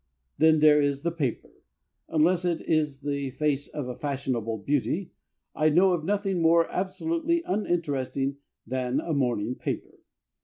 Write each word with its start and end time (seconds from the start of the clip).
Then 0.39 0.61
there 0.61 0.81
is 0.81 1.03
the 1.03 1.11
paper. 1.11 1.51
Unless 2.09 2.43
it 2.43 2.59
is 2.61 3.01
the 3.01 3.29
face 3.29 3.67
of 3.67 3.87
a 3.87 3.95
fashionable 3.95 4.57
beauty, 4.57 5.11
I 5.53 5.69
know 5.69 5.93
of 5.93 6.03
nothing 6.03 6.41
more 6.41 6.67
absolutely 6.71 7.43
uninteresting 7.43 8.37
than 8.65 8.99
a 8.99 9.13
morning 9.13 9.53
paper. 9.53 9.99